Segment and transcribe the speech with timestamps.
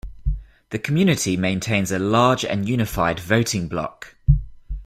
[0.71, 4.15] The community maintains a large and unified voting block.